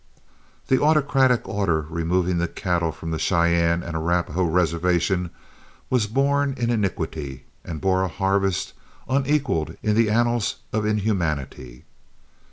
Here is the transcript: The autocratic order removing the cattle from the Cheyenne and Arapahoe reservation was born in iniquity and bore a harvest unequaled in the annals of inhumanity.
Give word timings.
The 0.67 0.81
autocratic 0.81 1.47
order 1.47 1.81
removing 1.87 2.39
the 2.39 2.47
cattle 2.47 2.91
from 2.91 3.11
the 3.11 3.19
Cheyenne 3.19 3.83
and 3.83 3.95
Arapahoe 3.95 4.45
reservation 4.45 5.29
was 5.91 6.07
born 6.07 6.55
in 6.57 6.71
iniquity 6.71 7.45
and 7.63 7.79
bore 7.79 8.01
a 8.01 8.07
harvest 8.07 8.73
unequaled 9.07 9.77
in 9.83 9.93
the 9.95 10.09
annals 10.09 10.55
of 10.73 10.87
inhumanity. 10.87 11.85